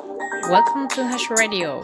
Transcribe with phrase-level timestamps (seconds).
[0.00, 1.82] Welcome to Hash Radio.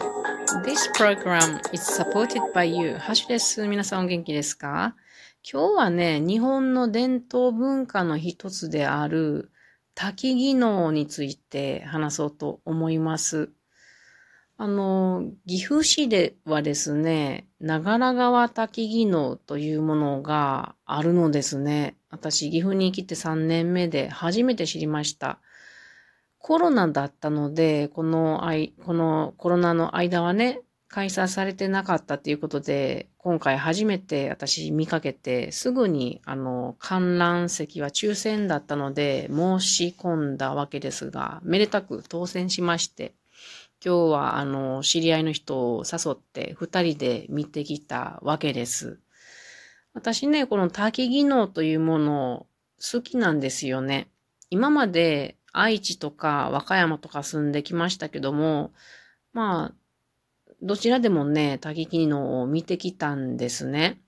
[0.65, 2.95] This program is supported by you.
[2.97, 3.67] ハッシュです。
[3.67, 4.95] 皆さんお元気ですか？
[5.43, 9.51] 今日はね、日本の伝統文化の一つである
[9.93, 13.51] 滝技能について話そうと思います。
[14.57, 21.95] あの、岐阜市ではですね、長良川滝技能というものがあるのですね。
[22.09, 25.39] 私、岐阜に来て3年目で初めて知りました。
[26.47, 28.49] コロナだったので、この
[28.85, 43.13] このコロナの間はね、開催されてなかったということで、今回初めて私見かけて、すぐにあの観覧席は抽選だったので申し込んだわけですが、めでたく当選しまして、
[43.85, 48.99] 今日は、あの、知り合いの人を誘って二人で見てきたわけです。
[49.93, 52.45] 私ね、この滝技能というもの
[52.79, 54.07] 好きなんですよね。
[54.49, 58.71] 今まで愛知とか和歌山とか住んできましたけども、
[59.33, 63.99] まあ、どちらでもね、滝技能を見てきたんですね。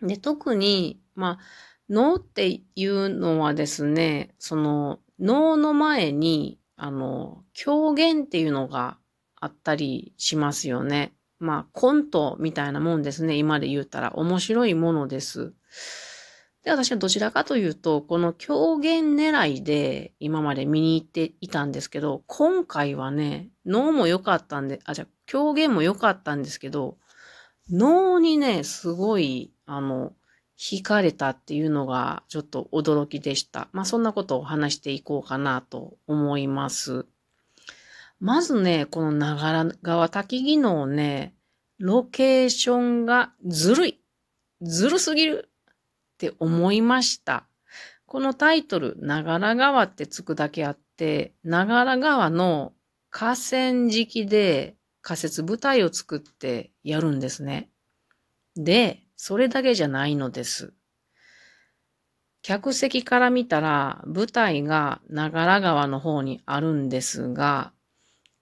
[0.00, 1.44] で、特に、まあ、
[1.88, 8.98] 脳っていうのはですね、その脳の前にあの、狂言っていうのが
[9.40, 11.12] あったりしますよね。
[11.38, 13.36] まあ、コントみたいなもんですね。
[13.36, 15.52] 今で言ったら面白いものです。
[16.64, 26.96] で、私はどちらかというと、この狂言狙いで今まで見に行っていたんですけど、今回はね、脳も良かったんで、あ、じゃ狂言も良かったんですけど、
[27.70, 30.12] 脳にね、すごい、あの、
[30.58, 33.68] 惹かれたっていうのがちょっと驚きでした。
[33.72, 37.06] まあそんなことを話していこうかなと思います。
[38.20, 41.34] まずね、この長良川滝技能ね、
[41.78, 44.00] ロケーションがずるい。
[44.62, 45.50] ずるすぎる
[46.14, 47.46] って思いました。
[48.06, 52.72] このタイトル、長良川ってつくだけあって、長良川の
[53.10, 57.70] 河川敷で仮設舞台を作ってやるんですね。
[58.56, 60.72] で、それだけじゃないのです。
[62.42, 67.72] 客席から見たら舞台が長良川の方にあるんですが、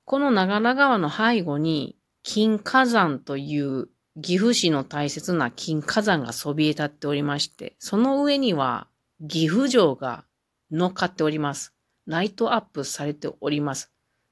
[0.05, 3.88] この長良川の背後に金火山という
[4.21, 8.87] 岐阜市の大切な金火山がそびえ立っておりまして、その上には
[9.27, 10.25] 岐阜城が
[10.71, 11.73] 乗っかっております。
[12.06, 13.91] ライトアップされております。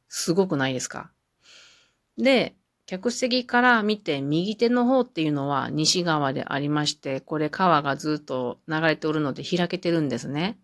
[0.08, 1.10] すごくないですか？
[2.18, 10.58] で、客席から見て右手の方っていうのは西側でありまして、これ川がずっと流れておるので開けてるんですね。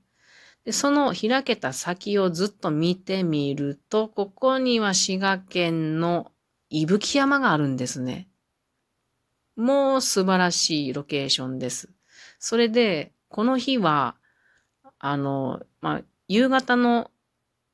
[0.65, 6.33] でその開けた先をずっと見てみると、ここには滋賀県の
[6.69, 8.29] 伊吹山があるんですね。
[9.57, 11.89] もう素晴らしいロケーションです。
[12.39, 14.17] それで、この日は、
[14.99, 17.11] あの、まあ、夕方の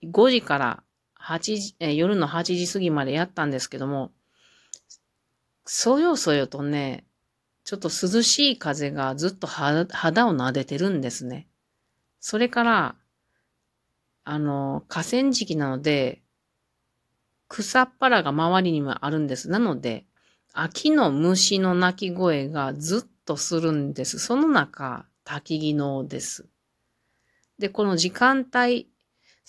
[0.03, 0.83] 5時から
[1.15, 4.13] 8時、え夜の8時過ぎまでやったんですけども、
[5.65, 7.05] そよそよとね、
[7.65, 11.49] ちょっと涼しい風がずっと肌を撫でてるんですね。
[12.21, 12.97] それから、
[14.25, 16.23] あの、河川敷なので、
[17.49, 19.49] 草っぱらが周りにもあるんです。
[19.49, 20.07] なので、
[20.55, 24.19] 秋の虫の鳴き声がずっとするんです。
[24.19, 26.47] その中、焚き能です。
[27.59, 28.89] で、この時間帯、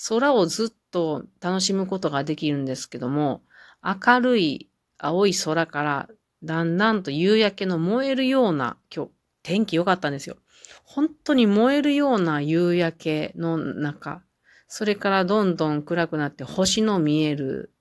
[0.08, 3.42] 空をずっと楽しむことができるんですけども、
[3.84, 6.09] 明るい青い空から
[6.44, 9.12] だんだんと夕焼けの燃えるような、今日
[9.44, 10.38] 天気良かったんですよ。
[10.86, 14.24] 本当に燃えるような夕焼けの中、
[14.69, 17.74] それからどんどん暗くなって星の見える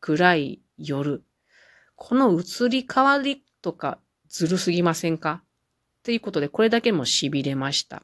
[0.00, 1.24] 暗い夜。
[2.02, 5.42] この移り変わりとかずるすぎませんか？
[6.02, 8.02] ということで、これだけも痺れました。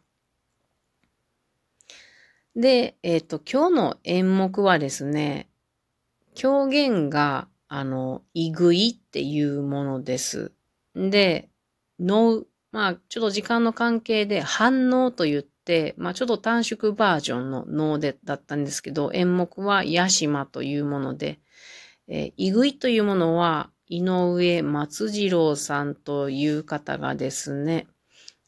[2.54, 5.48] で、えっ、ー、と、今日の演目はですね、
[6.34, 10.52] 狂言があの、いぐいっていうものです。
[10.94, 11.48] で、
[11.98, 21.40] の、まあ、ちょっと時間の関係で反応と言って、まあ、ちょっと短縮バージョンの脳でだったんですけど、演目はヤシマというもので、
[22.08, 27.86] えー、いぐいというものは、井上松次郎さんという方がですね、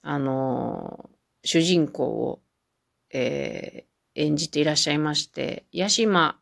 [0.03, 1.11] あの、
[1.45, 2.41] 主人公を、
[3.13, 6.39] えー、演じていらっしゃいまして、ヤシマ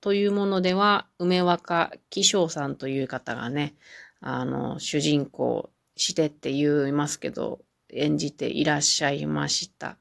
[0.00, 3.74] というものでは、梅若紀章さんという方がね、
[4.20, 7.60] あの、主人公してって言いますけど、
[7.90, 9.96] 演じていらっしゃいました。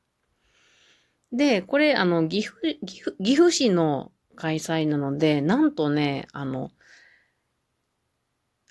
[1.32, 6.72] で、これ、あの、岐阜、岐阜岐阜市の開催なので、なんとね、あの、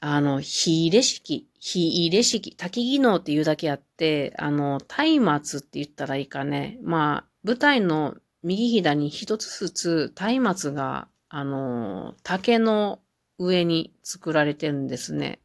[0.06, 4.78] あの、火入れ式、火入れ式、滝技能っていうだけあって、あの、
[5.20, 6.78] 松明って言ったらいいかね。
[6.82, 13.00] まあ、舞台の右左に一つずつ松明があの、竹の
[13.38, 15.40] 上に作られてるんですね。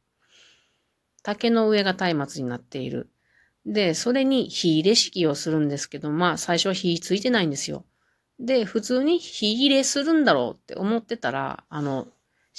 [1.23, 3.09] 竹の上が松明になっている。
[3.65, 7.85] で、それに火入れ式をするんですけど、まあ最初は火ついてないんですよ。
[8.39, 12.09] で、普通に火入れするんだろうって思ってたら、あの、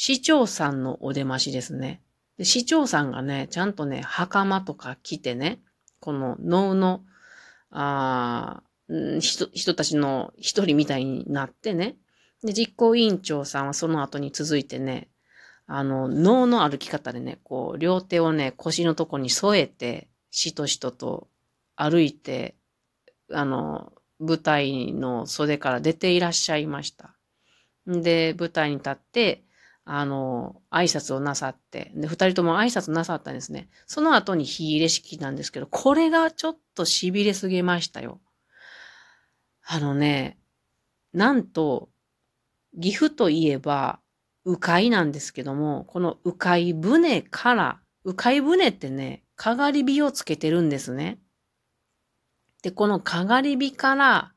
[0.02, 2.00] 市長さんのお出ましですね。
[2.38, 5.61] で市長さんがね、ちゃんとね、袴とか着てね、
[6.00, 7.02] この能の、
[7.70, 11.97] あ人人たちの一人みたいになってね。
[12.43, 15.08] で、実行委員長さんはその後に続いてね、
[15.67, 21.29] あの、能の歩き方でね、こう、両手をね、腰のとこに添えて、しとしとと
[21.76, 22.55] 歩いて、
[23.31, 27.14] あの、舞台の袖から出ていらっしゃいました。
[27.87, 29.44] で、舞台に立って、
[29.92, 33.69] あの、挨拶をなさって、で、二人とも挨拶なさったんですね。
[33.88, 38.20] その後に火入れ式なんですけど、これがちょっと痺れすぎましたよ。
[39.66, 40.38] あのね、
[41.12, 41.88] なんと、
[42.81, 43.98] 岐阜といえば、
[44.44, 51.19] 迂回なんですけども、この迂回船から、迂回船ってね、かがり火をつけてるんですね。
[52.62, 54.34] で、このかがり火から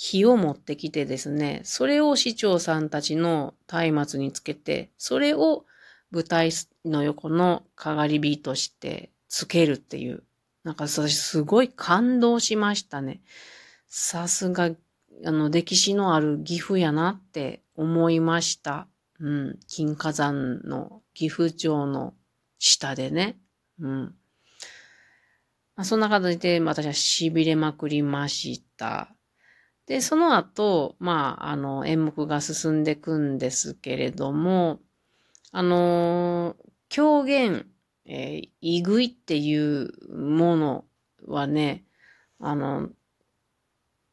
[0.00, 5.64] 火を持ってきてですね、それを市長さんたちの松明につけて、それを
[6.12, 6.52] 舞台
[6.84, 10.22] の横のかがり火としてつけるっていう。
[10.62, 13.22] なんか私すごい感動しましたね。
[13.88, 14.70] さすが、
[15.24, 18.86] あの、歴史のある岐阜やなって思いました。
[19.18, 19.58] うん。
[19.66, 22.14] 金火山の岐阜城の
[22.60, 23.36] 下でね。
[23.80, 24.02] うん。
[25.74, 29.12] まあ、そんな形で私は痺れまくりました。
[29.88, 34.80] で、その後、まあ、あの、演目が進んでいくんですけれども、
[35.50, 36.56] あの
[36.90, 37.66] 狂言、
[38.04, 40.84] えー、いぐいっていうもの
[41.26, 41.84] はね、
[42.38, 42.90] あの、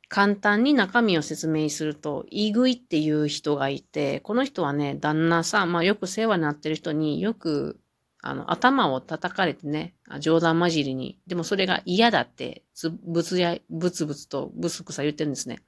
[0.07, 7.79] 簡単に中身を説明すると、いぐいっていう人がいて、この人はね、旦那さん、まあよく世話になってる人によく
[8.27, 11.19] あの、頭を叩かれてね、冗談交じりに。
[11.27, 12.63] でもそれが嫌だって、
[13.05, 15.59] ぶつや、ぶつぶつとぶすくさ言ってるんですね。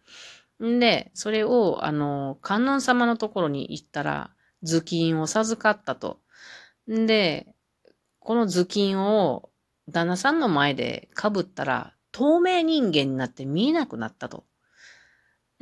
[0.64, 4.32] んで、それを、あの、観音様のところに行ったら、
[4.66, 6.20] 頭巾を授かったと。
[6.92, 7.48] んで、
[8.20, 9.52] この頭巾を
[9.88, 14.46] 旦那さんの前で被ったら、透明人間になって見えなくなったと。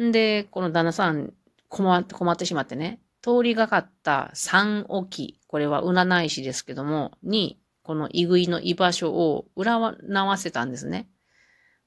[0.02, 1.34] んで、この旦那さん
[1.68, 11.08] 困って困ってしまってね、通りがかった三置これは占い師ですけども、に、このイグイの居場所を占わせたんですね。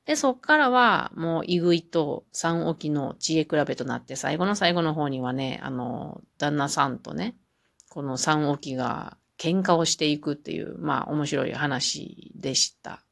[0.04, 7.36] で、そっからは、もう、イグイと三置の知恵比べとなって、最後の最後の方にはね、あの、旦那さんとね、
[7.88, 13.04] この三置が喧嘩をしていくっていう、まあ、面白い話でした。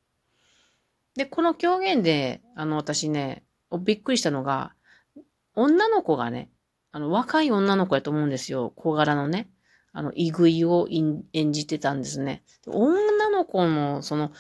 [1.15, 3.45] で、この狂言で、あの、私ね、
[3.79, 4.73] びっくりしたのが、
[5.55, 6.51] 女の子がね、
[6.97, 8.73] あの、若い女の子やと思うんですよ。
[8.75, 9.51] 小柄のね。
[9.93, 12.43] あの、いぐいを演じてたんですね。
[12.67, 14.33] 女の子の、その、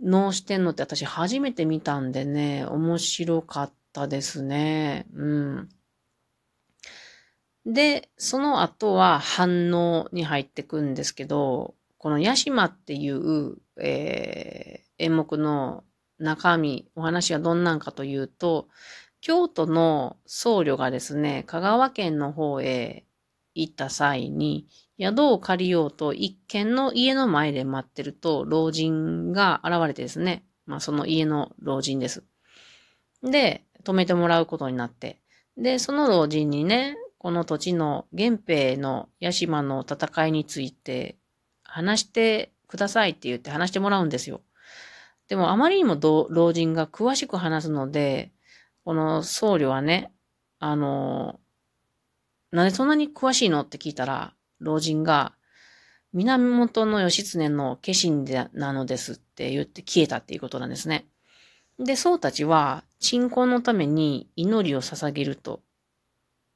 [0.00, 5.04] 脳してんのって私初めて見たんでね、面白かったですね。
[5.14, 5.68] うん。
[7.66, 15.84] で、その後は反応に入ってくんですけど、このヤシマっていう、えー、演目の
[16.18, 18.68] 中身、お話はどんなんかというと、
[19.20, 23.04] 京都の僧侶がですね、香川県の方へ
[23.54, 24.66] 行った際に、
[24.98, 32.24] 宿を借りようと一軒の家の前で待ってると、老人が現れてですね、まあその家の老人です。
[33.22, 35.20] で、泊めてもらうことになって、
[35.56, 41.18] で、その老人にね、この土地の源平の八島の戦いについて
[41.64, 44.40] 話してくださいって言って話してもらうんですよ。
[45.28, 45.96] でもあまりにも
[46.30, 48.32] 老人が詳しく話すので、
[48.84, 50.12] この僧侶はね、
[50.58, 51.40] あの、
[52.50, 55.34] なんでそんなに詳しいのって聞いたら、老人が、
[56.12, 61.06] 源義経の化身でなのですって言って消えたっていうことなんですね。
[61.78, 65.62] で、僧たちは、鎮魂のために祈りを捧げると。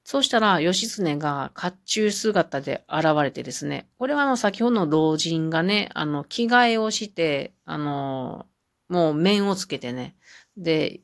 [0.02, 8.46] そうしたら、義経が甲冑姿で現れてですね、これはあの、先ほどの老人がね、あの、着替えをして、あの、
[8.88, 10.16] もう面をつけてね、
[10.56, 11.00] で、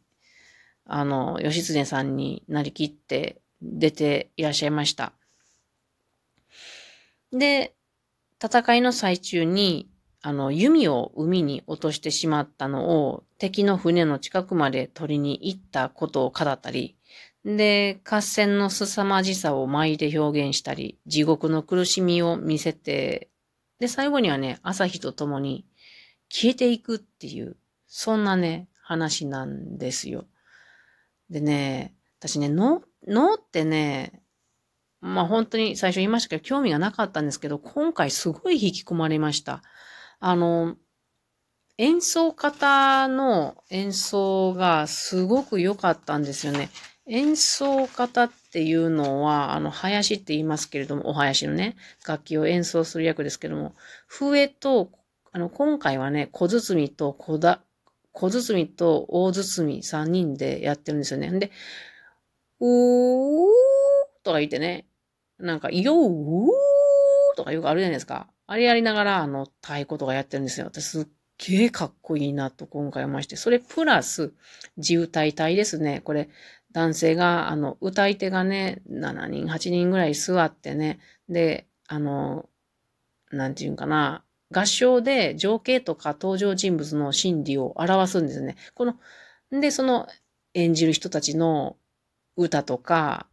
[0.93, 5.13] あの、義経さんになりきって出ていらっしゃいました。
[7.33, 7.75] で、
[8.43, 9.89] 戦いの最中に、
[10.21, 16.97] あの、弓を海に落としてしまったのを敵の船の近くまで取りに行ったことを語ったり、
[17.45, 23.31] で、合戦の凄まじさを舞で表現したり、地獄の苦しみを見せて、
[23.79, 25.65] で、最後にはね、朝日と共に
[26.29, 27.57] 消えていくっていう、
[27.87, 30.25] そんなね、話なんですよ。
[31.31, 34.23] でね、私ね、脳、脳ってね、
[35.01, 39.63] まあ本当に最初言いましたけど、興味がなかったんですけど、今回すごい引き込まれました。
[40.19, 40.77] あの、
[41.79, 46.69] 演奏方の演奏がすごく良かったんですよね。
[47.07, 53.75] 演奏方っていうのは、あの、林って言いますけれども、お囃子のね、楽器を演奏する役ですけども、
[54.07, 54.91] 笛と、
[55.33, 57.63] あの、今回はね、小包と小だ、
[58.21, 59.41] 小包と大包
[59.81, 61.31] 3人でやってるんですよね。
[61.39, 61.51] で、
[62.61, 63.47] うー
[64.23, 64.87] とか言ってね、
[65.39, 66.49] なんか、よー
[67.35, 68.29] とかよくあるじゃないですか。
[68.47, 70.67] あれやりながら、あの、太鼓とかやってるんですよ。
[70.67, 71.07] 私すっ
[71.39, 73.37] げえかっこいいなと今回思いまして。
[73.37, 74.35] それプラス、
[74.77, 76.03] 自歌い隊ですね。
[76.05, 76.29] これ、
[76.73, 81.01] 男性が、あの、歌い手がね、7人、8人ぐらい座ってね、
[81.31, 82.51] で、あの、
[83.31, 88.57] なんていうんかな、合唱で情景とか登場人物の心理を表すんですね。
[88.75, 88.97] この、
[89.61, 90.09] で、その
[90.55, 91.77] 演じる人たちの
[92.37, 93.27] 歌とか、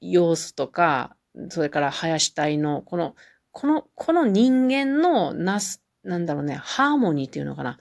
[0.00, 1.16] 様子とか、
[1.50, 3.14] それから林隊の、この、
[3.52, 7.78] この、この人間のなす、なんだろうね、ハーモニーっていうのかな。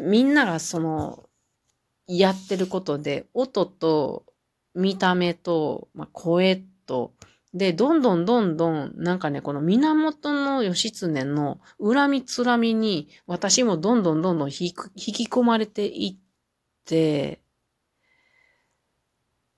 [0.00, 1.28] みんながその、
[2.08, 4.24] やってることで、音と
[4.74, 7.12] 見た目と、まあ、声と、
[7.56, 14.74] で、どんどんどんどん、なんかね、この源の義経の恨みつらみに、私もどんどんどんどん引き
[15.26, 17.40] 込まれていって、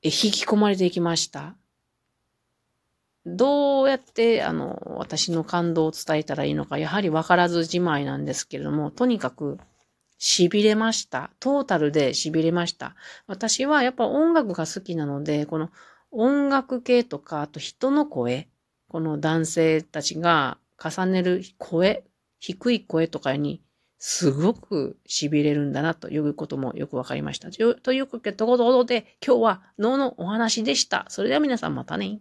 [0.02, 1.56] え、引き込まれていきました。
[3.26, 9.58] どうやって、あの、私の感動を伝えたらいいのか、やはり分からずじまいなんですけれども、とにかく、
[10.20, 11.30] 痺れました。
[11.40, 12.94] トータルで痺れました。
[13.26, 15.70] 私はやっぱ音楽が好きなので、この
[16.10, 18.48] 音楽系とか、あと人の声、
[18.88, 22.04] この男性たちが重ねる声、
[22.38, 23.62] 低い声とかに
[23.98, 27.50] すごく痺れるんだなということもよくわかりました。
[27.50, 31.06] ということで、今日は脳のお話でした。
[31.08, 32.20] それでは皆さんまたね。